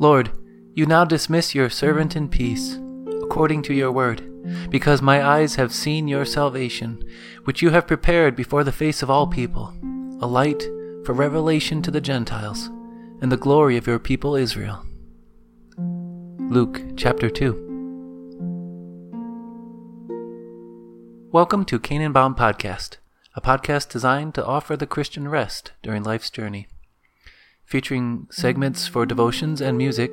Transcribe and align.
Lord, 0.00 0.32
you 0.74 0.86
now 0.86 1.04
dismiss 1.04 1.54
your 1.54 1.70
servant 1.70 2.16
in 2.16 2.28
peace, 2.28 2.80
according 3.22 3.62
to 3.62 3.72
your 3.72 3.92
word, 3.92 4.68
because 4.68 5.00
my 5.00 5.24
eyes 5.24 5.54
have 5.54 5.72
seen 5.72 6.08
your 6.08 6.24
salvation, 6.24 7.00
which 7.44 7.62
you 7.62 7.70
have 7.70 7.86
prepared 7.86 8.34
before 8.34 8.64
the 8.64 8.72
face 8.72 9.02
of 9.02 9.10
all 9.10 9.28
people, 9.28 9.72
a 10.20 10.26
light 10.26 10.64
for 11.04 11.12
revelation 11.12 11.80
to 11.80 11.92
the 11.92 12.00
Gentiles, 12.00 12.70
and 13.20 13.30
the 13.30 13.36
glory 13.36 13.76
of 13.76 13.86
your 13.86 14.00
people 14.00 14.34
Israel. 14.34 14.84
Luke 15.78 16.82
chapter 16.96 17.30
2. 17.30 17.60
Welcome 21.30 21.64
to 21.66 21.78
Canaan 21.78 22.12
Bound 22.12 22.36
Podcast, 22.36 22.96
a 23.36 23.40
podcast 23.40 23.90
designed 23.90 24.34
to 24.34 24.44
offer 24.44 24.76
the 24.76 24.88
Christian 24.88 25.28
rest 25.28 25.70
during 25.84 26.02
life's 26.02 26.30
journey 26.30 26.66
featuring 27.64 28.26
segments 28.30 28.86
for 28.86 29.06
devotions 29.06 29.60
and 29.60 29.76
music 29.76 30.12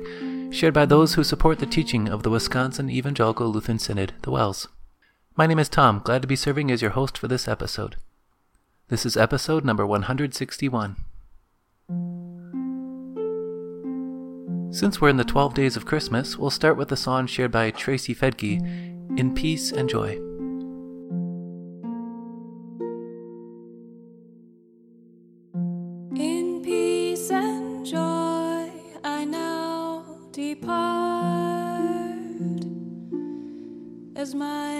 shared 0.50 0.74
by 0.74 0.84
those 0.84 1.14
who 1.14 1.24
support 1.24 1.58
the 1.58 1.66
teaching 1.66 2.08
of 2.08 2.22
the 2.22 2.30
Wisconsin 2.30 2.90
Evangelical 2.90 3.48
Lutheran 3.48 3.78
Synod, 3.78 4.12
the 4.22 4.30
WELS. 4.30 4.68
My 5.36 5.46
name 5.46 5.58
is 5.58 5.68
Tom, 5.68 6.02
glad 6.04 6.22
to 6.22 6.28
be 6.28 6.36
serving 6.36 6.70
as 6.70 6.82
your 6.82 6.90
host 6.90 7.16
for 7.16 7.28
this 7.28 7.48
episode. 7.48 7.96
This 8.88 9.06
is 9.06 9.16
episode 9.16 9.64
number 9.64 9.86
161. 9.86 10.96
Since 14.72 15.00
we're 15.00 15.08
in 15.08 15.16
the 15.18 15.24
12 15.24 15.54
days 15.54 15.76
of 15.76 15.86
Christmas, 15.86 16.36
we'll 16.36 16.50
start 16.50 16.76
with 16.76 16.92
a 16.92 16.96
song 16.96 17.26
shared 17.26 17.52
by 17.52 17.70
Tracy 17.70 18.14
Fedke, 18.14 18.60
In 19.18 19.34
Peace 19.34 19.72
and 19.72 19.88
Joy. 19.88 20.31
My 34.42 34.71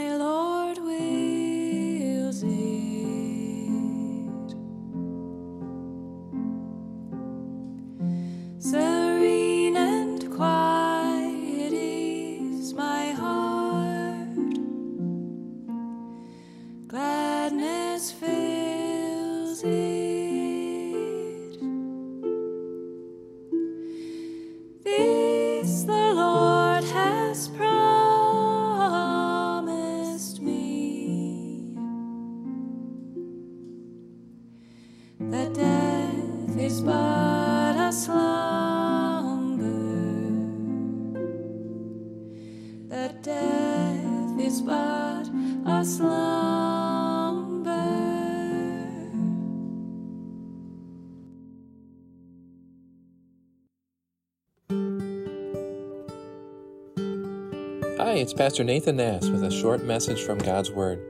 Hi, 57.98 58.18
it's 58.18 58.34
Pastor 58.34 58.62
Nathan 58.62 58.96
Nass 58.96 59.26
with 59.26 59.42
a 59.42 59.50
short 59.50 59.84
message 59.84 60.20
from 60.22 60.36
God's 60.36 60.70
Word. 60.70 61.00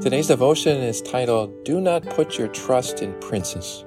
Today's 0.00 0.28
devotion 0.28 0.78
is 0.78 1.02
titled, 1.02 1.64
Do 1.64 1.82
Not 1.82 2.02
Put 2.06 2.38
Your 2.38 2.48
Trust 2.48 3.02
in 3.02 3.12
Princes. 3.20 3.84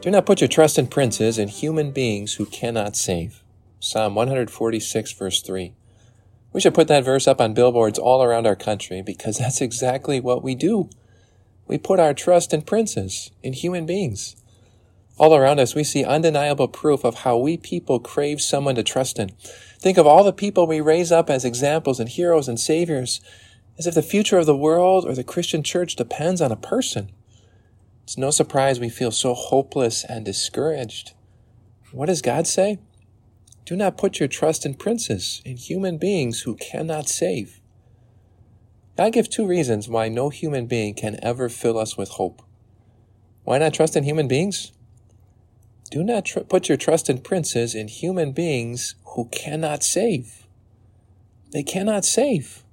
Do 0.00 0.12
not 0.12 0.26
put 0.26 0.40
your 0.40 0.46
trust 0.46 0.78
in 0.78 0.86
princes 0.86 1.38
and 1.38 1.50
human 1.50 1.90
beings 1.90 2.34
who 2.34 2.46
cannot 2.46 2.94
save. 2.94 3.42
Psalm 3.80 4.14
146, 4.14 5.10
verse 5.12 5.42
3. 5.42 5.74
We 6.58 6.62
should 6.62 6.74
put 6.74 6.88
that 6.88 7.04
verse 7.04 7.28
up 7.28 7.40
on 7.40 7.54
billboards 7.54 8.00
all 8.00 8.20
around 8.20 8.44
our 8.44 8.56
country 8.56 9.00
because 9.00 9.38
that's 9.38 9.60
exactly 9.60 10.18
what 10.18 10.42
we 10.42 10.56
do. 10.56 10.90
We 11.68 11.78
put 11.78 12.00
our 12.00 12.12
trust 12.12 12.52
in 12.52 12.62
princes, 12.62 13.30
in 13.44 13.52
human 13.52 13.86
beings. 13.86 14.34
All 15.18 15.36
around 15.36 15.60
us, 15.60 15.76
we 15.76 15.84
see 15.84 16.04
undeniable 16.04 16.66
proof 16.66 17.04
of 17.04 17.20
how 17.20 17.36
we 17.36 17.56
people 17.56 18.00
crave 18.00 18.40
someone 18.40 18.74
to 18.74 18.82
trust 18.82 19.20
in. 19.20 19.28
Think 19.78 19.98
of 19.98 20.06
all 20.08 20.24
the 20.24 20.32
people 20.32 20.66
we 20.66 20.80
raise 20.80 21.12
up 21.12 21.30
as 21.30 21.44
examples 21.44 22.00
and 22.00 22.08
heroes 22.08 22.48
and 22.48 22.58
saviors, 22.58 23.20
as 23.78 23.86
if 23.86 23.94
the 23.94 24.02
future 24.02 24.38
of 24.38 24.46
the 24.46 24.56
world 24.56 25.04
or 25.04 25.14
the 25.14 25.22
Christian 25.22 25.62
church 25.62 25.94
depends 25.94 26.40
on 26.40 26.50
a 26.50 26.56
person. 26.56 27.12
It's 28.02 28.18
no 28.18 28.32
surprise 28.32 28.80
we 28.80 28.88
feel 28.88 29.12
so 29.12 29.32
hopeless 29.32 30.02
and 30.02 30.24
discouraged. 30.24 31.12
What 31.92 32.06
does 32.06 32.20
God 32.20 32.48
say? 32.48 32.80
Do 33.68 33.76
not 33.76 33.98
put 33.98 34.18
your 34.18 34.30
trust 34.30 34.64
in 34.64 34.72
princes, 34.72 35.42
in 35.44 35.58
human 35.58 35.98
beings 35.98 36.40
who 36.40 36.54
cannot 36.54 37.06
save. 37.06 37.60
I 38.98 39.10
give 39.10 39.28
two 39.28 39.46
reasons 39.46 39.90
why 39.90 40.08
no 40.08 40.30
human 40.30 40.64
being 40.64 40.94
can 40.94 41.22
ever 41.22 41.50
fill 41.50 41.76
us 41.76 41.94
with 41.94 42.08
hope. 42.12 42.40
Why 43.44 43.58
not 43.58 43.74
trust 43.74 43.94
in 43.94 44.04
human 44.04 44.26
beings? 44.26 44.72
Do 45.90 46.02
not 46.02 46.24
tr- 46.24 46.40
put 46.40 46.70
your 46.70 46.78
trust 46.78 47.10
in 47.10 47.18
princes, 47.18 47.74
in 47.74 47.88
human 47.88 48.32
beings 48.32 48.94
who 49.14 49.26
cannot 49.26 49.82
save. 49.82 50.46
They 51.52 51.62
cannot 51.62 52.06
save. 52.06 52.64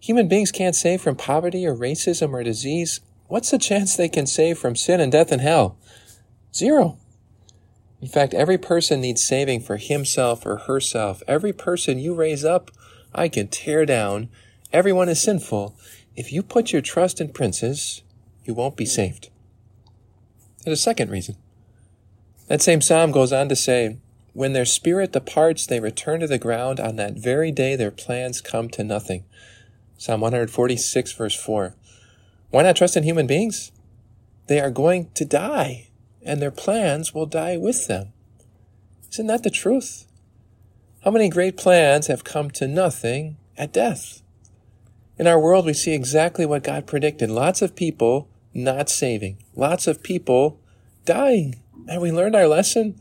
Human 0.00 0.28
beings 0.28 0.50
can't 0.50 0.74
save 0.74 1.02
from 1.02 1.16
poverty 1.16 1.66
or 1.66 1.76
racism 1.76 2.32
or 2.32 2.42
disease. 2.42 3.00
What's 3.26 3.50
the 3.50 3.58
chance 3.58 3.96
they 3.96 4.08
can 4.08 4.26
save 4.26 4.58
from 4.58 4.76
sin 4.76 4.98
and 4.98 5.12
death 5.12 5.30
and 5.30 5.42
hell? 5.42 5.76
Zero. 6.54 6.96
In 8.00 8.08
fact, 8.08 8.32
every 8.32 8.56
person 8.56 9.00
needs 9.00 9.22
saving 9.22 9.60
for 9.60 9.76
himself 9.76 10.46
or 10.46 10.56
herself. 10.56 11.22
Every 11.28 11.52
person 11.52 11.98
you 11.98 12.14
raise 12.14 12.44
up, 12.44 12.70
I 13.14 13.28
can 13.28 13.48
tear 13.48 13.84
down. 13.84 14.30
Everyone 14.72 15.08
is 15.08 15.20
sinful. 15.20 15.74
If 16.16 16.32
you 16.32 16.42
put 16.42 16.72
your 16.72 16.80
trust 16.80 17.20
in 17.20 17.28
princes, 17.28 18.02
you 18.44 18.54
won't 18.54 18.76
be 18.76 18.86
saved. 18.86 19.28
There's 20.64 20.78
a 20.78 20.82
second 20.82 21.10
reason. 21.10 21.36
That 22.48 22.62
same 22.62 22.80
psalm 22.80 23.12
goes 23.12 23.32
on 23.32 23.48
to 23.50 23.56
say, 23.56 23.98
When 24.32 24.54
their 24.54 24.64
spirit 24.64 25.12
departs, 25.12 25.66
they 25.66 25.78
return 25.78 26.20
to 26.20 26.26
the 26.26 26.38
ground. 26.38 26.80
On 26.80 26.96
that 26.96 27.18
very 27.18 27.52
day, 27.52 27.76
their 27.76 27.90
plans 27.90 28.40
come 28.40 28.68
to 28.70 28.84
nothing. 28.84 29.24
Psalm 29.98 30.22
146, 30.22 31.12
verse 31.12 31.34
4. 31.34 31.74
Why 32.50 32.62
not 32.62 32.76
trust 32.76 32.96
in 32.96 33.02
human 33.02 33.26
beings? 33.26 33.72
They 34.46 34.58
are 34.58 34.70
going 34.70 35.10
to 35.14 35.24
die 35.24 35.89
and 36.22 36.40
their 36.40 36.50
plans 36.50 37.14
will 37.14 37.26
die 37.26 37.56
with 37.56 37.86
them. 37.86 38.12
Isn't 39.10 39.26
that 39.26 39.42
the 39.42 39.50
truth? 39.50 40.06
How 41.04 41.10
many 41.10 41.28
great 41.28 41.56
plans 41.56 42.08
have 42.08 42.24
come 42.24 42.50
to 42.52 42.68
nothing 42.68 43.36
at 43.56 43.72
death? 43.72 44.22
In 45.18 45.26
our 45.26 45.40
world, 45.40 45.66
we 45.66 45.72
see 45.72 45.92
exactly 45.92 46.46
what 46.46 46.62
God 46.62 46.86
predicted. 46.86 47.30
Lots 47.30 47.62
of 47.62 47.76
people 47.76 48.28
not 48.54 48.88
saving. 48.88 49.38
Lots 49.54 49.86
of 49.86 50.02
people 50.02 50.60
dying. 51.04 51.60
And 51.88 52.00
we 52.00 52.12
learned 52.12 52.36
our 52.36 52.46
lesson. 52.46 53.00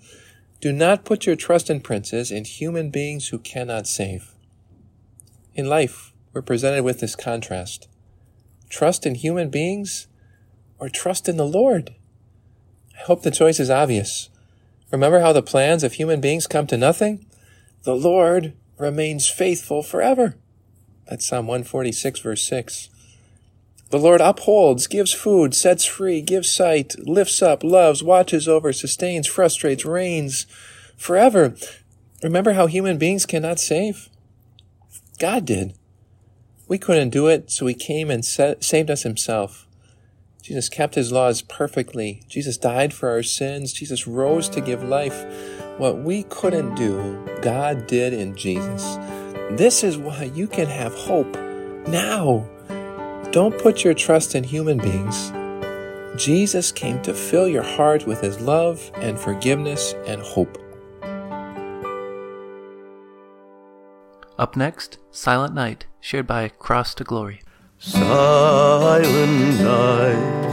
Do 0.62 0.72
not 0.72 1.06
put 1.06 1.26
your 1.26 1.36
trust 1.36 1.70
in 1.70 1.80
princes, 1.82 2.32
in 2.32 2.44
human 2.44 2.90
beings 2.90 3.30
who 3.30 3.40
cannot 3.40 3.88
save. 3.88 4.34
In 5.54 5.68
life, 5.68 6.14
we're 6.34 6.42
presented 6.42 6.84
with 6.84 7.00
this 7.00 7.16
contrast. 7.16 7.88
Trust 8.70 9.06
in 9.06 9.16
human 9.16 9.50
beings 9.50 10.08
or 10.78 10.90
trust 10.90 11.28
in 11.28 11.38
the 11.38 11.48
Lord. 11.48 11.96
I 13.00 13.04
hope 13.04 13.24
the 13.24 13.32
choice 13.32 13.60
is 13.60 13.70
obvious. 13.70 14.30
Remember 14.92 15.22
how 15.22 15.34
the 15.34 15.42
plans 15.42 15.84
of 15.84 15.94
human 15.94 16.20
beings 16.20 16.48
come 16.48 16.68
to 16.68 16.78
nothing? 16.78 17.26
The 17.84 17.96
Lord 17.96 18.54
remains 18.78 19.30
faithful 19.30 19.84
forever. 19.84 20.36
That's 21.08 21.26
Psalm 21.26 21.48
146, 21.48 22.20
verse 22.20 22.44
6. 22.44 22.90
The 23.90 23.98
Lord 23.98 24.22
upholds, 24.22 24.86
gives 24.86 25.14
food, 25.14 25.56
sets 25.56 25.86
free, 25.86 26.22
gives 26.22 26.52
sight, 26.52 26.96
lifts 27.00 27.42
up, 27.42 27.64
loves, 27.64 28.04
watches 28.04 28.48
over, 28.48 28.72
sustains, 28.72 29.26
frustrates, 29.26 29.86
reigns 29.86 30.46
forever. 30.96 31.56
Remember 32.22 32.54
how 32.54 32.68
human 32.68 32.98
beings 32.98 33.26
cannot 33.26 33.60
save? 33.60 34.10
God 35.18 35.46
did. 35.46 35.74
We 36.68 36.78
couldn't 36.78 37.10
do 37.10 37.28
it, 37.28 37.50
so 37.50 37.66
He 37.66 37.74
came 37.74 38.12
and 38.12 38.24
saved 38.24 38.92
us 38.92 39.04
Himself. 39.04 39.66
Jesus 40.50 40.68
kept 40.68 40.96
his 40.96 41.12
laws 41.12 41.44
perfectly. 41.44 42.24
Jesus 42.28 42.58
died 42.58 42.92
for 42.92 43.08
our 43.08 43.22
sins. 43.22 43.72
Jesus 43.72 44.08
rose 44.08 44.50
to 44.50 44.60
give 44.60 44.82
life. 44.82 45.24
What 45.78 46.00
we 46.00 46.24
couldn't 46.24 46.74
do, 46.74 47.24
God 47.44 47.86
did 47.86 48.14
in 48.14 48.36
Jesus. 48.36 48.98
This 49.52 49.84
is 49.84 49.96
why 49.96 50.24
you 50.24 50.48
can 50.48 50.66
have 50.66 50.96
hope 50.96 51.38
now. 51.88 52.50
Don't 53.30 53.60
put 53.60 53.84
your 53.84 53.94
trust 53.94 54.34
in 54.34 54.44
human 54.44 54.80
beings. 54.80 55.32
Jesus 56.20 56.72
came 56.72 57.00
to 57.04 57.14
fill 57.14 57.48
your 57.48 57.62
heart 57.62 58.08
with 58.08 58.22
his 58.22 58.42
love 58.42 58.90
and 58.96 59.20
forgiveness 59.20 59.94
and 60.08 60.20
hope. 60.20 60.58
Up 64.40 64.56
next, 64.56 64.98
Silent 65.12 65.54
Night, 65.54 65.86
shared 66.00 66.26
by 66.26 66.50
Cross 66.50 66.96
to 66.96 67.04
Glory. 67.04 67.42
Silent 67.82 69.62
night, 69.62 70.44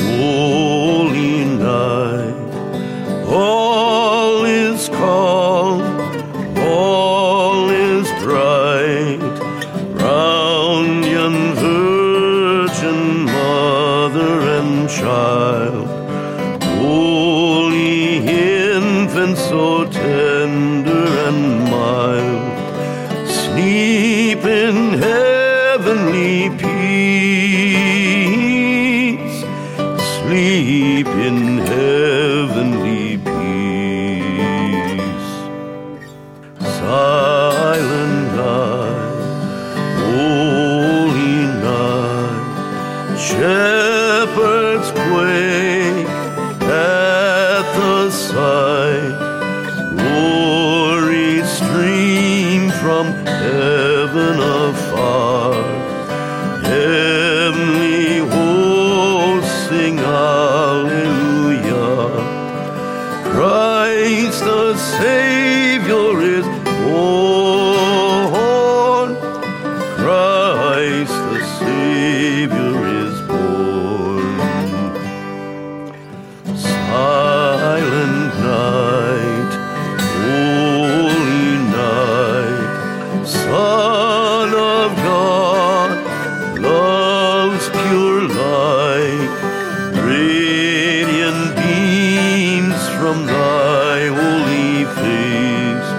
holy 0.00 1.46
night, 1.46 3.24
all 3.26 4.44
is 4.44 4.86
calm, 4.90 5.80
all 6.58 7.70
is 7.70 8.06
bright, 8.22 9.16
round 9.94 11.06
yon 11.06 11.54
virgin 11.54 13.24
mother 13.24 14.40
and 14.58 14.90
child, 14.90 15.88
holy 16.76 18.18
infant 18.18 19.38
so 19.38 19.86
tender 19.86 20.21
from 93.12 93.26
thy 93.26 94.06
holy 94.06 94.86
face, 95.00 95.90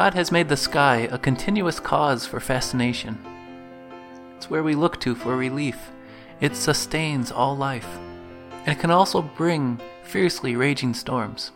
God 0.00 0.14
has 0.14 0.32
made 0.32 0.48
the 0.48 0.56
sky 0.56 1.08
a 1.12 1.18
continuous 1.18 1.78
cause 1.78 2.24
for 2.24 2.40
fascination. 2.40 3.18
It's 4.34 4.48
where 4.48 4.62
we 4.62 4.74
look 4.74 4.98
to 5.00 5.14
for 5.14 5.36
relief. 5.36 5.90
It 6.40 6.56
sustains 6.56 7.30
all 7.30 7.54
life, 7.54 7.98
and 8.64 8.68
it 8.68 8.80
can 8.80 8.90
also 8.90 9.20
bring 9.20 9.78
fiercely 10.02 10.56
raging 10.56 10.94
storms. 10.94 11.50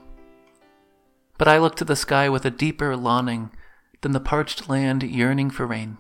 But 1.38 1.48
I 1.48 1.56
look 1.56 1.74
to 1.76 1.86
the 1.86 1.96
sky 1.96 2.28
with 2.28 2.44
a 2.44 2.50
deeper 2.50 2.94
longing 2.98 3.50
than 4.02 4.12
the 4.12 4.20
parched 4.20 4.68
land 4.68 5.02
yearning 5.02 5.48
for 5.48 5.66
rain. 5.66 5.96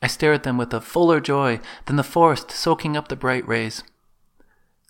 I 0.00 0.06
stare 0.06 0.34
at 0.34 0.44
them 0.44 0.56
with 0.56 0.72
a 0.72 0.80
fuller 0.80 1.18
joy 1.18 1.58
than 1.86 1.96
the 1.96 2.04
forest 2.04 2.52
soaking 2.52 2.96
up 2.96 3.08
the 3.08 3.16
bright 3.16 3.46
rays. 3.48 3.82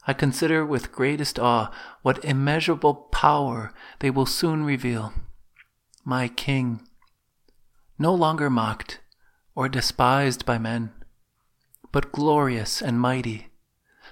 I 0.06 0.12
consider 0.12 0.62
with 0.66 0.92
greatest 0.92 1.38
awe 1.38 1.72
what 2.02 2.22
immeasurable 2.22 2.92
power 3.12 3.72
they 4.00 4.10
will 4.10 4.26
soon 4.26 4.64
reveal. 4.64 5.14
My 6.10 6.26
King, 6.26 6.80
no 7.96 8.12
longer 8.12 8.50
mocked 8.50 8.98
or 9.54 9.68
despised 9.68 10.44
by 10.44 10.58
men, 10.58 10.90
but 11.92 12.10
glorious 12.10 12.82
and 12.82 13.00
mighty, 13.00 13.46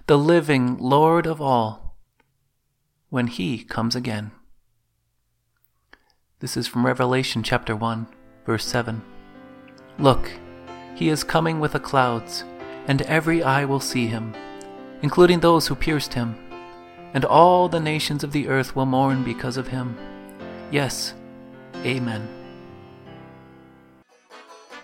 the 0.06 0.16
living 0.16 0.76
Lord 0.78 1.26
of 1.26 1.40
all, 1.40 1.96
when 3.08 3.26
He 3.26 3.64
comes 3.64 3.96
again. 3.96 4.30
This 6.38 6.56
is 6.56 6.68
from 6.68 6.86
Revelation 6.86 7.42
chapter 7.42 7.74
1, 7.74 8.06
verse 8.46 8.64
7. 8.64 9.02
Look, 9.98 10.30
he 10.94 11.08
is 11.08 11.24
coming 11.24 11.58
with 11.58 11.72
the 11.72 11.80
clouds, 11.80 12.44
and 12.86 13.02
every 13.02 13.42
eye 13.42 13.64
will 13.64 13.80
see 13.80 14.06
him, 14.06 14.36
including 15.02 15.40
those 15.40 15.66
who 15.66 15.74
pierced 15.74 16.14
him, 16.14 16.38
and 17.12 17.24
all 17.24 17.68
the 17.68 17.80
nations 17.80 18.22
of 18.22 18.30
the 18.30 18.46
earth 18.46 18.76
will 18.76 18.86
mourn 18.86 19.24
because 19.24 19.56
of 19.56 19.66
him. 19.66 19.96
Yes, 20.70 21.14
Amen. 21.76 22.28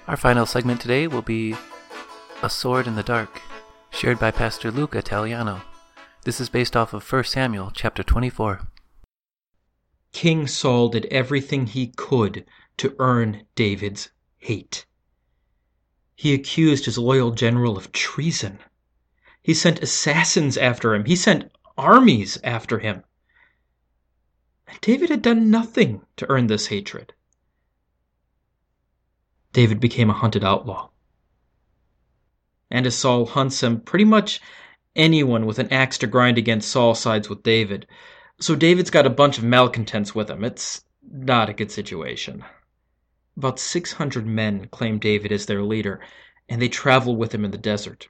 Our 0.07 0.17
final 0.17 0.47
segment 0.47 0.81
today 0.81 1.07
will 1.07 1.23
be 1.23 1.57
A 2.43 2.51
Sword 2.51 2.87
in 2.87 2.95
the 2.95 3.03
Dark, 3.03 3.41
shared 3.91 4.19
by 4.19 4.31
Pastor 4.31 4.71
Luca 4.71 4.99
Italiano. 4.99 5.63
This 6.25 6.41
is 6.41 6.49
based 6.49 6.77
off 6.77 6.93
of 6.93 7.11
1 7.11 7.25
Samuel 7.25 7.71
chapter 7.75 8.03
24. 8.03 8.61
King 10.13 10.47
Saul 10.47 10.89
did 10.89 11.07
everything 11.07 11.67
he 11.67 11.89
could 11.89 12.45
to 12.77 12.95
earn 12.99 13.47
David's 13.55 14.11
hate. 14.39 14.87
He 16.15 16.33
accused 16.33 16.85
his 16.85 16.99
loyal 16.99 17.33
general 17.33 17.77
of 17.77 17.93
treason. 17.93 18.59
He 19.43 19.55
sent 19.55 19.83
assassins 19.83 20.57
after 20.57 20.95
him. 20.95 21.05
He 21.05 21.17
sent 21.17 21.51
armies 21.77 22.39
after 22.45 22.79
him. 22.79 23.03
David 24.81 25.11
had 25.11 25.23
done 25.23 25.51
nothing 25.51 26.03
to 26.17 26.29
earn 26.31 26.47
this 26.47 26.67
hatred. 26.67 27.15
David 29.53 29.81
became 29.81 30.11
a 30.11 30.15
hunted 30.15 30.45
outlaw. 30.45 30.91
And 32.71 32.87
as 32.87 32.97
Saul 32.97 33.27
hunts 33.27 33.63
him, 33.63 33.81
pretty 33.81 34.05
much 34.05 34.41
anyone 34.97 35.47
with 35.47 35.59
an 35.59 35.73
axe 35.73 35.99
to 35.99 36.07
grind 36.07 36.39
against 36.39 36.71
Saul 36.71 36.95
sides 36.95 37.29
with 37.29 37.43
David. 37.43 37.87
So 38.41 38.55
David's 38.55 38.91
got 38.91 39.07
a 39.07 39.11
bunch 39.11 39.39
of 39.39 39.45
malcontents 39.45 40.15
with 40.15 40.29
him. 40.29 40.45
It's 40.45 40.85
not 41.03 41.49
a 41.49 41.55
good 41.55 41.71
situation. 41.71 42.45
About 43.37 43.59
600 43.59 44.27
men 44.27 44.69
claim 44.69 44.99
David 44.99 45.33
as 45.33 45.47
their 45.47 45.63
leader, 45.63 46.01
and 46.49 46.61
they 46.61 46.69
travel 46.69 47.17
with 47.17 47.35
him 47.35 47.45
in 47.45 47.51
the 47.51 47.59
desert. 47.59 48.09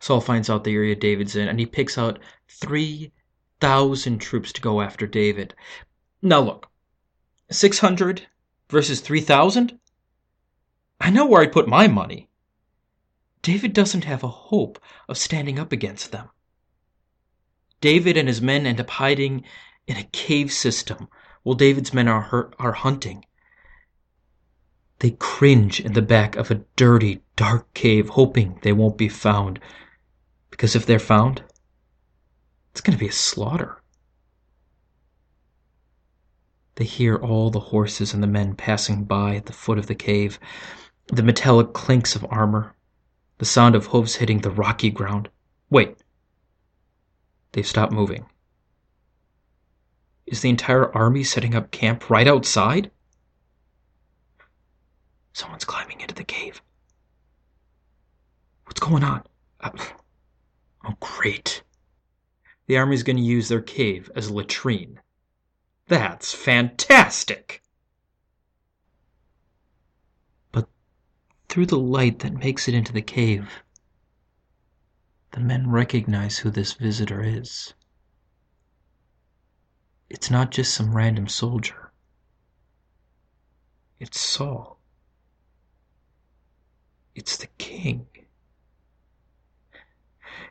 Saul 0.00 0.20
finds 0.20 0.50
out 0.50 0.64
the 0.64 0.74
area 0.74 0.94
David's 0.94 1.36
in, 1.36 1.48
and 1.48 1.58
he 1.58 1.66
picks 1.66 1.96
out 1.96 2.18
3,000 3.60 4.18
troops 4.18 4.52
to 4.52 4.60
go 4.60 4.82
after 4.82 5.06
David. 5.06 5.54
Now 6.20 6.40
look, 6.40 6.68
600 7.50 8.26
versus 8.68 9.00
3,000? 9.00 9.78
I 11.00 11.10
know 11.10 11.26
where 11.26 11.42
I'd 11.42 11.52
put 11.52 11.68
my 11.68 11.88
money. 11.88 12.28
David 13.42 13.72
doesn't 13.72 14.04
have 14.04 14.22
a 14.22 14.28
hope 14.28 14.78
of 15.08 15.16
standing 15.16 15.58
up 15.58 15.72
against 15.72 16.12
them. 16.12 16.28
David 17.80 18.16
and 18.16 18.28
his 18.28 18.42
men 18.42 18.66
end 18.66 18.80
up 18.80 18.90
hiding 18.90 19.44
in 19.86 19.96
a 19.96 20.08
cave 20.12 20.52
system 20.52 21.08
while 21.42 21.54
David's 21.54 21.94
men 21.94 22.08
are, 22.08 22.22
hurt, 22.22 22.54
are 22.58 22.72
hunting. 22.72 23.24
They 24.98 25.12
cringe 25.12 25.80
in 25.80 25.92
the 25.92 26.02
back 26.02 26.36
of 26.36 26.50
a 26.50 26.64
dirty, 26.74 27.22
dark 27.36 27.72
cave, 27.72 28.10
hoping 28.10 28.58
they 28.62 28.72
won't 28.72 28.98
be 28.98 29.08
found. 29.08 29.60
Because 30.50 30.74
if 30.74 30.86
they're 30.86 30.98
found, 30.98 31.44
it's 32.76 32.82
going 32.82 32.92
to 32.92 33.02
be 33.02 33.08
a 33.08 33.12
slaughter. 33.12 33.80
They 36.74 36.84
hear 36.84 37.16
all 37.16 37.48
the 37.48 37.58
horses 37.58 38.12
and 38.12 38.22
the 38.22 38.26
men 38.26 38.54
passing 38.54 39.04
by 39.04 39.36
at 39.36 39.46
the 39.46 39.54
foot 39.54 39.78
of 39.78 39.86
the 39.86 39.94
cave, 39.94 40.38
the 41.06 41.22
metallic 41.22 41.72
clinks 41.72 42.14
of 42.14 42.26
armor, 42.28 42.74
the 43.38 43.46
sound 43.46 43.76
of 43.76 43.86
hooves 43.86 44.16
hitting 44.16 44.40
the 44.40 44.50
rocky 44.50 44.90
ground. 44.90 45.30
Wait. 45.70 45.96
They've 47.52 47.66
stopped 47.66 47.94
moving. 47.94 48.26
Is 50.26 50.42
the 50.42 50.50
entire 50.50 50.94
army 50.94 51.24
setting 51.24 51.54
up 51.54 51.70
camp 51.70 52.10
right 52.10 52.28
outside? 52.28 52.90
Someone's 55.32 55.64
climbing 55.64 56.02
into 56.02 56.14
the 56.14 56.24
cave. 56.24 56.60
What's 58.66 58.80
going 58.80 59.02
on? 59.02 59.22
Uh, 59.60 59.70
oh, 60.84 60.94
great. 61.00 61.62
The 62.66 62.76
army's 62.76 63.02
going 63.04 63.16
to 63.16 63.22
use 63.22 63.48
their 63.48 63.62
cave 63.62 64.10
as 64.14 64.28
a 64.28 64.34
latrine. 64.34 65.00
That's 65.86 66.34
fantastic! 66.34 67.62
But 70.50 70.68
through 71.48 71.66
the 71.66 71.78
light 71.78 72.18
that 72.20 72.32
makes 72.32 72.66
it 72.66 72.74
into 72.74 72.92
the 72.92 73.02
cave, 73.02 73.62
the 75.30 75.40
men 75.40 75.70
recognize 75.70 76.38
who 76.38 76.50
this 76.50 76.72
visitor 76.72 77.22
is. 77.22 77.74
It's 80.08 80.30
not 80.30 80.50
just 80.50 80.74
some 80.74 80.96
random 80.96 81.28
soldier. 81.28 81.92
It's 84.00 84.20
Saul. 84.20 84.80
It's 87.14 87.36
the 87.36 87.48
king. 87.58 88.08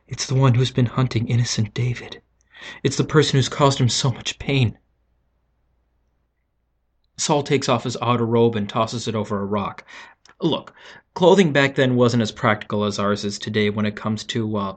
It's 0.07 0.25
the 0.25 0.35
one 0.35 0.53
who's 0.53 0.71
been 0.71 0.85
hunting 0.85 1.27
innocent 1.27 1.73
David. 1.73 2.21
It's 2.83 2.97
the 2.97 3.03
person 3.03 3.37
who's 3.37 3.49
caused 3.49 3.79
him 3.79 3.89
so 3.89 4.11
much 4.11 4.39
pain. 4.39 4.77
Saul 7.17 7.43
takes 7.43 7.69
off 7.69 7.83
his 7.85 7.97
outer 8.01 8.25
robe 8.25 8.55
and 8.55 8.67
tosses 8.67 9.07
it 9.07 9.15
over 9.15 9.39
a 9.39 9.45
rock. 9.45 9.85
Look, 10.41 10.73
clothing 11.13 11.53
back 11.53 11.75
then 11.75 11.95
wasn't 11.95 12.23
as 12.23 12.31
practical 12.31 12.83
as 12.83 12.99
ours 12.99 13.23
is 13.23 13.39
today 13.39 13.69
when 13.69 13.85
it 13.85 13.95
comes 13.95 14.23
to 14.25 14.57
uh, 14.57 14.75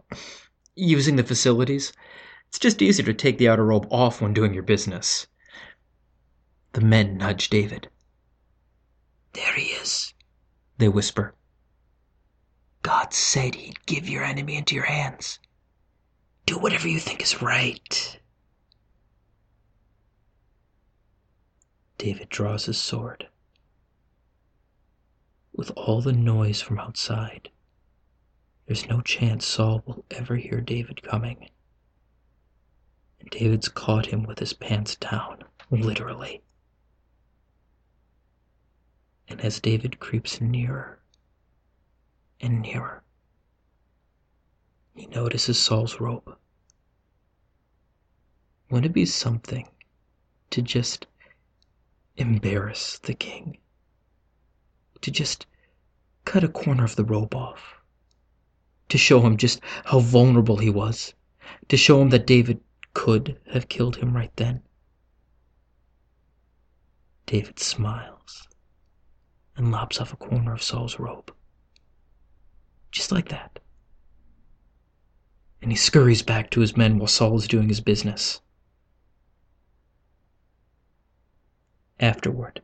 using 0.76 1.16
the 1.16 1.24
facilities. 1.24 1.92
It's 2.48 2.58
just 2.58 2.80
easier 2.80 3.04
to 3.06 3.14
take 3.14 3.38
the 3.38 3.48
outer 3.48 3.64
robe 3.64 3.86
off 3.90 4.20
when 4.20 4.34
doing 4.34 4.54
your 4.54 4.62
business. 4.62 5.26
The 6.72 6.80
men 6.80 7.18
nudge 7.18 7.50
David. 7.50 7.88
There 9.32 9.54
he 9.54 9.72
is, 9.72 10.14
they 10.78 10.88
whisper. 10.88 11.34
God 12.82 13.12
said 13.12 13.54
he'd 13.54 13.86
give 13.86 14.08
your 14.08 14.24
enemy 14.24 14.56
into 14.56 14.74
your 14.74 14.84
hands. 14.84 15.38
Do 16.46 16.58
whatever 16.58 16.88
you 16.88 17.00
think 17.00 17.22
is 17.22 17.42
right. 17.42 18.18
David 21.98 22.28
draws 22.28 22.66
his 22.66 22.78
sword. 22.80 23.28
With 25.52 25.72
all 25.72 26.00
the 26.00 26.12
noise 26.12 26.62
from 26.62 26.78
outside, 26.78 27.50
there's 28.66 28.88
no 28.88 29.00
chance 29.00 29.44
Saul 29.44 29.82
will 29.84 30.04
ever 30.10 30.36
hear 30.36 30.60
David 30.60 31.02
coming. 31.02 31.50
And 33.18 33.28
David's 33.30 33.68
caught 33.68 34.06
him 34.06 34.22
with 34.22 34.38
his 34.38 34.52
pants 34.52 34.94
down, 34.94 35.42
literally. 35.70 36.42
And 39.26 39.40
as 39.40 39.58
David 39.60 39.98
creeps 39.98 40.40
nearer 40.40 41.00
and 42.40 42.62
nearer, 42.62 43.02
he 44.94 45.06
notices 45.06 45.58
Saul's 45.58 46.00
robe. 46.00 46.36
Wouldn't 48.70 48.86
it 48.86 48.92
be 48.92 49.06
something 49.06 49.68
to 50.50 50.60
just 50.60 51.06
embarrass 52.16 52.98
the 52.98 53.14
king? 53.14 53.58
To 55.02 55.10
just 55.10 55.46
cut 56.24 56.44
a 56.44 56.48
corner 56.48 56.84
of 56.84 56.96
the 56.96 57.04
robe 57.04 57.34
off? 57.34 57.80
To 58.88 58.98
show 58.98 59.20
him 59.20 59.36
just 59.36 59.60
how 59.84 60.00
vulnerable 60.00 60.58
he 60.58 60.70
was? 60.70 61.14
To 61.68 61.76
show 61.76 62.02
him 62.02 62.10
that 62.10 62.26
David 62.26 62.60
could 62.92 63.40
have 63.52 63.68
killed 63.68 63.96
him 63.96 64.14
right 64.14 64.34
then? 64.36 64.62
David 67.26 67.58
smiles 67.58 68.48
and 69.56 69.70
lops 69.70 70.00
off 70.00 70.12
a 70.12 70.16
corner 70.16 70.52
of 70.52 70.62
Saul's 70.62 70.98
robe. 70.98 71.32
Just 72.90 73.12
like 73.12 73.28
that. 73.28 73.58
And 75.60 75.70
he 75.70 75.76
scurries 75.76 76.22
back 76.22 76.50
to 76.50 76.60
his 76.60 76.76
men 76.76 76.98
while 76.98 77.08
Saul 77.08 77.36
is 77.36 77.48
doing 77.48 77.68
his 77.68 77.80
business. 77.80 78.40
Afterward, 82.00 82.62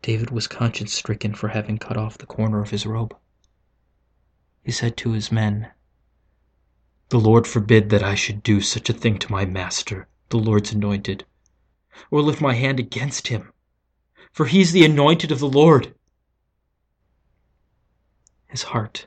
David 0.00 0.30
was 0.30 0.46
conscience 0.46 0.92
stricken 0.92 1.34
for 1.34 1.48
having 1.48 1.78
cut 1.78 1.96
off 1.96 2.18
the 2.18 2.26
corner 2.26 2.60
of 2.60 2.70
his 2.70 2.86
robe. 2.86 3.16
He 4.64 4.70
said 4.70 4.96
to 4.98 5.12
his 5.12 5.32
men, 5.32 5.70
The 7.08 7.18
Lord 7.18 7.46
forbid 7.46 7.90
that 7.90 8.02
I 8.02 8.14
should 8.14 8.42
do 8.42 8.60
such 8.60 8.88
a 8.88 8.92
thing 8.92 9.18
to 9.18 9.32
my 9.32 9.44
master, 9.44 10.08
the 10.28 10.38
Lord's 10.38 10.72
anointed, 10.72 11.24
or 12.10 12.22
lift 12.22 12.40
my 12.40 12.54
hand 12.54 12.78
against 12.78 13.28
him, 13.28 13.52
for 14.32 14.46
he 14.46 14.60
is 14.60 14.72
the 14.72 14.84
anointed 14.84 15.32
of 15.32 15.40
the 15.40 15.48
Lord. 15.48 15.94
His 18.52 18.64
heart 18.64 19.06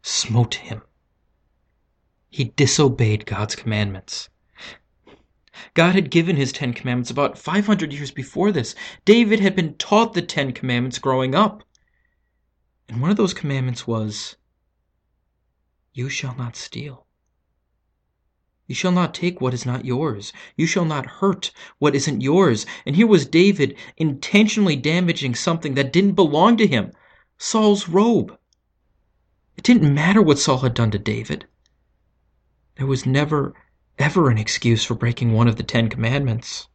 smote 0.00 0.54
him. 0.54 0.82
He 2.28 2.52
disobeyed 2.54 3.26
God's 3.26 3.56
commandments. 3.56 4.28
God 5.74 5.96
had 5.96 6.08
given 6.08 6.36
his 6.36 6.52
Ten 6.52 6.72
Commandments 6.72 7.10
about 7.10 7.36
500 7.36 7.92
years 7.92 8.12
before 8.12 8.52
this. 8.52 8.76
David 9.04 9.40
had 9.40 9.56
been 9.56 9.74
taught 9.74 10.12
the 10.12 10.22
Ten 10.22 10.52
Commandments 10.52 11.00
growing 11.00 11.34
up. 11.34 11.64
And 12.88 13.02
one 13.02 13.10
of 13.10 13.16
those 13.16 13.34
commandments 13.34 13.88
was, 13.88 14.36
You 15.92 16.08
shall 16.08 16.36
not 16.36 16.54
steal. 16.54 17.08
You 18.68 18.76
shall 18.76 18.92
not 18.92 19.14
take 19.14 19.40
what 19.40 19.52
is 19.52 19.66
not 19.66 19.84
yours. 19.84 20.32
You 20.56 20.66
shall 20.68 20.84
not 20.84 21.06
hurt 21.06 21.50
what 21.80 21.96
isn't 21.96 22.20
yours. 22.20 22.66
And 22.86 22.94
here 22.94 23.08
was 23.08 23.26
David 23.26 23.76
intentionally 23.96 24.76
damaging 24.76 25.34
something 25.34 25.74
that 25.74 25.92
didn't 25.92 26.12
belong 26.12 26.56
to 26.58 26.68
him 26.68 26.92
Saul's 27.36 27.88
robe. 27.88 28.38
It 29.60 29.64
didn't 29.64 29.92
matter 29.94 30.22
what 30.22 30.38
Saul 30.38 30.60
had 30.60 30.72
done 30.72 30.90
to 30.92 30.98
David. 30.98 31.46
There 32.76 32.86
was 32.86 33.04
never 33.04 33.52
ever 33.98 34.30
an 34.30 34.38
excuse 34.38 34.84
for 34.84 34.94
breaking 34.94 35.34
one 35.34 35.48
of 35.48 35.56
the 35.56 35.62
Ten 35.62 35.90
Commandments. 35.90 36.68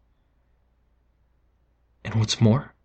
And 2.04 2.13
what's 2.13 2.39
more, 2.39 2.75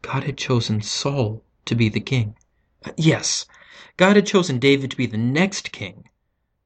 God 0.00 0.22
had 0.22 0.38
chosen 0.38 0.80
Saul 0.80 1.42
to 1.64 1.74
be 1.74 1.88
the 1.88 1.98
king. 1.98 2.36
Uh, 2.84 2.92
yes, 2.96 3.46
God 3.96 4.14
had 4.14 4.28
chosen 4.28 4.60
David 4.60 4.92
to 4.92 4.96
be 4.96 5.06
the 5.06 5.18
next 5.18 5.72
king, 5.72 6.08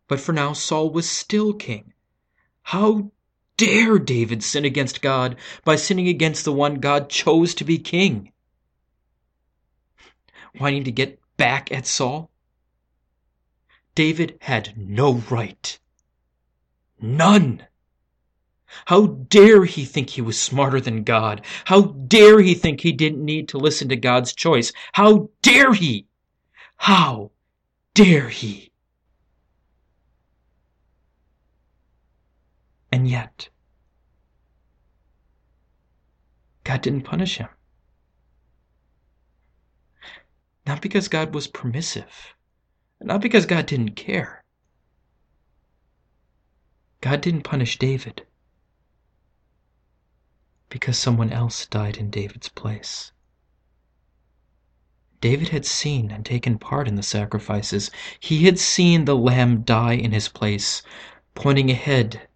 but 0.07 0.21
for 0.21 0.35
now 0.35 0.53
Saul 0.53 0.91
was 0.91 1.09
still 1.09 1.55
king. 1.55 1.95
How 2.61 3.11
dare 3.57 3.99
David 3.99 4.45
sin 4.45 4.67
against 4.67 5.00
God 5.00 5.37
by 5.64 5.76
sinning 5.76 6.09
against 6.09 6.45
the 6.45 6.53
one 6.53 6.75
God 6.75 7.09
chose 7.09 7.55
to 7.55 7.64
be 7.64 7.79
king? 7.79 8.34
Wanting 10.59 10.85
to 10.85 10.93
get 10.93 11.21
back 11.37 11.73
at 11.73 11.87
Saul? 11.87 12.31
David 13.95 14.39
had 14.41 14.77
no 14.77 15.15
right. 15.31 15.79
None. 17.01 17.67
How 18.87 19.07
dare 19.07 19.65
he 19.65 19.85
think 19.85 20.11
he 20.11 20.21
was 20.21 20.41
smarter 20.41 20.81
than 20.81 21.05
God? 21.05 21.43
How 21.67 21.83
dare 21.83 22.41
he 22.41 22.55
think 22.55 22.81
he 22.81 22.93
didn't 22.93 23.25
need 23.25 23.49
to 23.51 23.59
listen 23.59 23.89
to 23.89 23.97
God's 23.97 24.33
choice? 24.33 24.73
How 24.93 25.31
dare 25.43 25.75
he? 25.75 26.07
How 26.77 27.31
dare 27.95 28.29
he? 28.29 28.73
And 32.91 33.09
yet, 33.09 33.49
God 36.63 36.81
didn't 36.81 37.03
punish 37.03 37.39
him. 37.39 37.49
Not 40.75 40.83
because 40.83 41.07
God 41.07 41.33
was 41.33 41.47
permissive 41.47 42.35
not 43.00 43.21
because 43.21 43.47
God 43.47 43.66
didn't 43.66 43.95
care. 43.95 44.43
God 47.00 47.21
didn't 47.21 47.43
punish 47.45 47.78
David 47.78 48.26
because 50.69 50.99
someone 50.99 51.31
else 51.31 51.66
died 51.66 51.97
in 51.97 52.11
David's 52.11 52.49
place. 52.49 53.12
David 55.21 55.50
had 55.50 55.64
seen 55.64 56.11
and 56.11 56.26
taken 56.26 56.59
part 56.59 56.88
in 56.88 56.97
the 56.97 57.04
sacrifices. 57.04 57.93
He 58.19 58.47
had 58.47 58.59
seen 58.59 59.04
the 59.04 59.14
Lamb 59.14 59.62
die 59.62 59.93
in 59.93 60.11
his 60.11 60.26
place, 60.28 60.83
pointing 61.37 61.71
ahead 61.71 62.26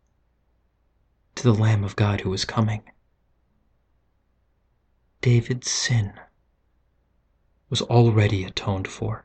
to 1.35 1.42
the 1.42 1.54
Lamb 1.54 1.83
of 1.83 1.97
God 1.97 2.21
who 2.21 2.30
was 2.30 2.45
coming. 2.45 2.83
David's 5.23 5.68
sin 5.68 6.12
was 7.71 7.83
already 7.83 8.45
atoned 8.45 8.89
for. 8.89 9.25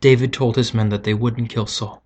David 0.00 0.32
told 0.32 0.56
his 0.56 0.74
men 0.74 0.88
that 0.88 1.04
they 1.04 1.14
wouldn't 1.14 1.48
kill 1.48 1.66
Saul. 1.66 2.02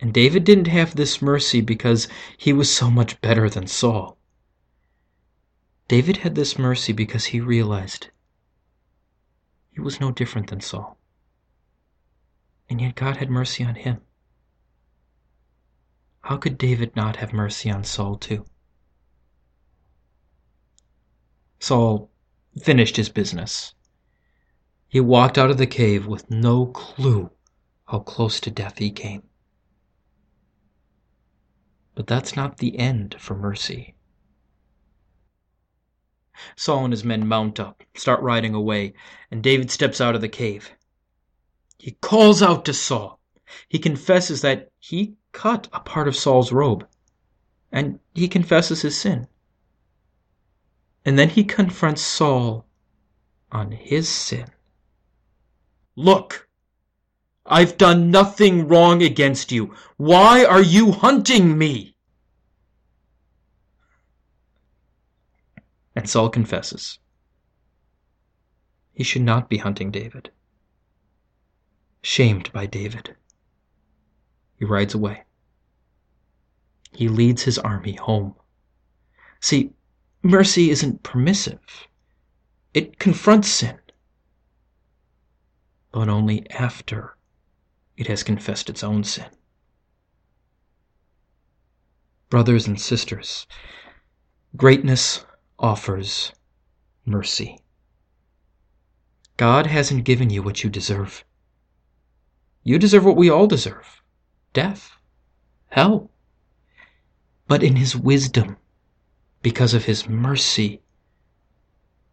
And 0.00 0.14
David 0.14 0.44
didn't 0.44 0.68
have 0.68 0.94
this 0.94 1.20
mercy 1.20 1.60
because 1.60 2.06
he 2.36 2.52
was 2.52 2.72
so 2.74 2.88
much 2.88 3.20
better 3.20 3.50
than 3.50 3.66
Saul. 3.66 4.16
David 5.88 6.18
had 6.18 6.34
this 6.34 6.58
mercy 6.58 6.92
because 6.92 7.26
he 7.26 7.40
realized 7.40 8.08
he 9.70 9.80
was 9.80 10.00
no 10.00 10.12
different 10.12 10.50
than 10.50 10.60
Saul. 10.60 10.98
And 12.68 12.80
yet 12.80 12.94
God 12.94 13.16
had 13.16 13.30
mercy 13.30 13.64
on 13.64 13.74
him. 13.74 14.00
how 16.20 16.36
could 16.36 16.58
David 16.58 16.94
not 16.94 17.16
have 17.16 17.32
mercy 17.32 17.70
on 17.70 17.82
Saul 17.84 18.16
too? 18.16 18.44
Saul 21.60 22.10
finished 22.62 22.96
his 22.96 23.08
business. 23.08 23.74
He 24.88 25.00
walked 25.00 25.36
out 25.36 25.50
of 25.50 25.58
the 25.58 25.66
cave 25.66 26.06
with 26.06 26.30
no 26.30 26.66
clue 26.66 27.30
how 27.86 28.00
close 28.00 28.40
to 28.40 28.50
death 28.50 28.78
he 28.78 28.90
came. 28.90 29.22
But 31.94 32.06
that's 32.06 32.36
not 32.36 32.58
the 32.58 32.78
end 32.78 33.16
for 33.18 33.34
mercy. 33.34 33.96
Saul 36.54 36.84
and 36.84 36.92
his 36.92 37.02
men 37.04 37.26
mount 37.26 37.58
up, 37.58 37.82
start 37.94 38.22
riding 38.22 38.54
away, 38.54 38.94
and 39.30 39.42
David 39.42 39.70
steps 39.70 40.00
out 40.00 40.14
of 40.14 40.20
the 40.20 40.28
cave. 40.28 40.70
He 41.78 41.92
calls 42.00 42.42
out 42.42 42.64
to 42.66 42.72
Saul. 42.72 43.18
He 43.68 43.78
confesses 43.78 44.42
that 44.42 44.70
he 44.78 45.16
cut 45.32 45.68
a 45.72 45.80
part 45.80 46.06
of 46.06 46.16
Saul's 46.16 46.52
robe, 46.52 46.86
and 47.72 47.98
he 48.14 48.28
confesses 48.28 48.82
his 48.82 48.96
sin. 48.96 49.26
And 51.08 51.18
then 51.18 51.30
he 51.30 51.42
confronts 51.42 52.02
Saul 52.02 52.66
on 53.50 53.70
his 53.70 54.10
sin. 54.10 54.44
Look, 55.96 56.50
I've 57.46 57.78
done 57.78 58.10
nothing 58.10 58.68
wrong 58.68 59.02
against 59.02 59.50
you. 59.50 59.74
Why 59.96 60.44
are 60.44 60.60
you 60.60 60.92
hunting 60.92 61.56
me? 61.56 61.96
And 65.96 66.06
Saul 66.06 66.28
confesses. 66.28 66.98
He 68.92 69.02
should 69.02 69.22
not 69.22 69.48
be 69.48 69.56
hunting 69.56 69.90
David. 69.90 70.30
Shamed 72.02 72.52
by 72.52 72.66
David, 72.66 73.16
he 74.58 74.66
rides 74.66 74.92
away. 74.92 75.22
He 76.92 77.08
leads 77.08 77.44
his 77.44 77.58
army 77.58 77.94
home. 77.94 78.34
See, 79.40 79.72
mercy 80.22 80.70
isn't 80.70 81.02
permissive, 81.02 81.88
it 82.74 82.98
confronts 82.98 83.48
sin, 83.48 83.78
but 85.92 86.08
only 86.08 86.48
after 86.50 87.16
it 87.96 88.06
has 88.06 88.22
confessed 88.22 88.70
its 88.70 88.84
own 88.84 89.04
sin. 89.04 89.26
Brothers 92.30 92.66
and 92.66 92.80
sisters, 92.80 93.46
greatness 94.56 95.24
offers 95.58 96.32
mercy. 97.04 97.58
God 99.36 99.66
hasn't 99.66 100.04
given 100.04 100.30
you 100.30 100.42
what 100.42 100.62
you 100.62 100.70
deserve. 100.70 101.24
You 102.64 102.78
deserve 102.78 103.04
what 103.04 103.16
we 103.16 103.30
all 103.30 103.46
deserve 103.46 104.02
death, 104.52 104.90
hell. 105.68 106.10
But 107.46 107.62
in 107.62 107.76
His 107.76 107.96
wisdom, 107.96 108.56
because 109.42 109.74
of 109.74 109.84
His 109.84 110.08
mercy, 110.08 110.80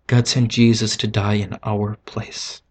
God 0.07 0.27
sent 0.27 0.51
Jesus 0.51 0.95
to 0.97 1.07
die 1.07 1.33
in 1.35 1.57
our 1.63 1.97
place, 2.05 2.61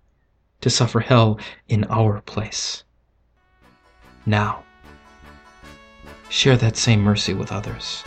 to 0.60 0.70
suffer 0.70 1.00
hell 1.00 1.38
in 1.68 1.84
our 1.84 2.20
place. 2.20 2.84
Now, 4.26 4.64
share 6.28 6.56
that 6.56 6.76
same 6.76 7.00
mercy 7.00 7.34
with 7.34 7.52
others. 7.52 8.04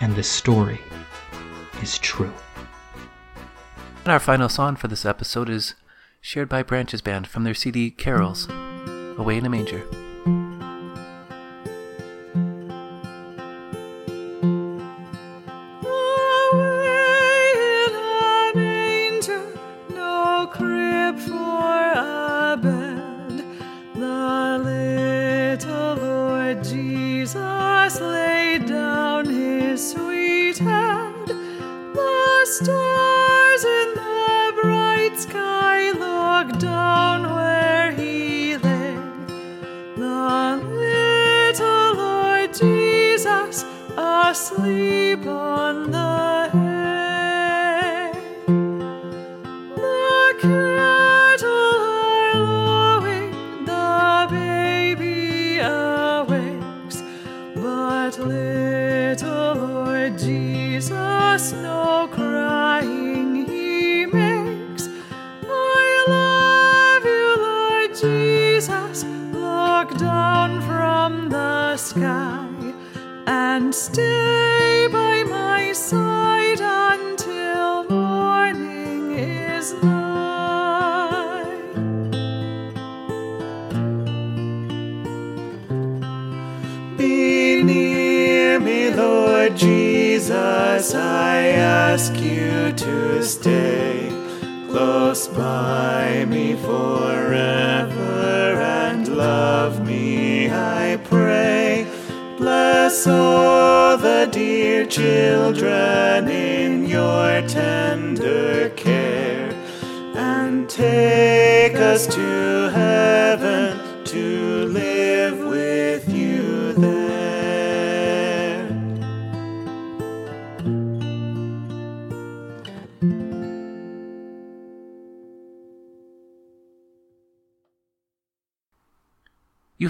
And 0.00 0.14
this 0.14 0.28
story 0.28 0.80
is 1.82 1.98
true. 1.98 2.32
And 4.04 4.12
our 4.12 4.20
final 4.20 4.48
song 4.48 4.76
for 4.76 4.88
this 4.88 5.04
episode 5.04 5.48
is 5.48 5.74
shared 6.20 6.48
by 6.48 6.62
Branches 6.62 7.00
Band 7.00 7.26
from 7.26 7.44
their 7.44 7.54
CD 7.54 7.90
Carols, 7.90 8.48
Away 9.18 9.38
in 9.38 9.46
a 9.46 9.50
Manger. 9.50 10.03
No 20.34 20.46
crib 20.48 21.16
for 21.18 21.74
a 21.94 22.58
bed. 22.60 23.34
The 23.94 24.58
little 24.70 25.94
Lord 26.06 26.64
Jesus 26.64 28.00
laid 28.00 28.66
down 28.66 29.26
his 29.26 29.78
sweet 29.92 30.58
head. 30.58 31.26
The 31.98 32.46
stars 32.56 33.62
in 33.78 33.88
the 34.02 34.60
bright 34.60 35.14
sky 35.26 35.78
looked 36.04 36.58
down 36.60 37.18
where 37.36 37.92
he 37.92 38.56
lay. 38.56 38.96
The 39.96 40.20
little 40.82 41.94
Lord 42.04 42.50
Jesus 42.52 43.64
asleep 43.96 45.26
on 45.26 45.92
the 45.92 46.03
but 58.16 58.26
little 58.28 59.54
Lord 59.54 60.18
Jesus 60.18 61.52
no 61.52 62.08
crying 62.12 63.46
he 63.46 64.06
makes. 64.06 64.88
I 65.48 66.04
love 66.08 67.04
you, 67.04 67.36
Lord 67.42 67.94
Jesus. 67.94 69.04
Look 69.32 69.98
down 69.98 70.60
from 70.62 71.28
the 71.28 71.76
sky 71.76 72.74
and 73.26 73.74
stay 73.74 74.53
Jesus, 90.24 90.94
I 90.94 91.48
ask 91.48 92.14
you 92.16 92.72
to 92.72 93.22
stay 93.22 94.08
close 94.70 95.28
by 95.28 96.24
me 96.24 96.54
forever 96.54 97.92
and 98.58 99.06
love 99.06 99.86
me, 99.86 100.48
I 100.50 100.98
pray. 101.04 101.86
Bless 102.38 103.06
all 103.06 103.98
the 103.98 104.26
dear 104.32 104.86
children 104.86 106.28
in 106.28 106.86
your 106.86 107.42
tender 107.46 108.70
care 108.70 109.52
and 110.14 110.66
take 110.70 111.74
us 111.74 112.06
to 112.06 112.70
heaven 112.70 113.83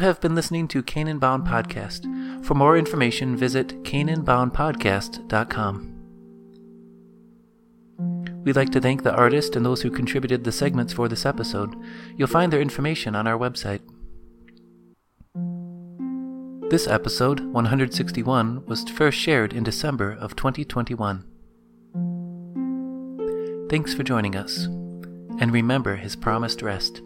have 0.05 0.21
been 0.21 0.35
listening 0.35 0.69
to 0.69 0.83
Canaan 0.83 1.19
Bound 1.19 1.47
Podcast. 1.47 2.05
For 2.45 2.55
more 2.55 2.77
information, 2.77 3.39
visit 3.39 3.83
canaanboundpodcast.com. 3.85 5.91
We'd 8.45 8.57
like 8.57 8.71
to 8.73 8.83
thank 8.83 9.03
the 9.03 9.15
artist 9.15 9.57
and 9.57 9.65
those 9.65 9.81
who 9.81 9.91
contributed 9.91 10.45
the 10.45 10.53
segments 10.53 10.93
for 10.93 11.09
this 11.09 11.25
episode. 11.25 11.75
You'll 12.19 12.29
find 12.29 12.53
their 12.53 12.61
information 12.61 13.17
on 13.17 13.27
our 13.27 13.39
website. 13.39 13.81
This 16.69 16.87
episode, 16.87 17.41
161, 17.41 18.67
was 18.67 18.85
first 18.85 19.19
shared 19.19 19.55
in 19.55 19.63
December 19.63 20.13
of 20.13 20.37
2021. 20.37 21.25
Thanks 23.71 23.95
for 23.95 24.03
joining 24.03 24.37
us, 24.37 24.67
and 25.41 25.51
remember 25.51 25.97
his 25.97 26.15
promised 26.15 26.61
rest. 26.61 27.01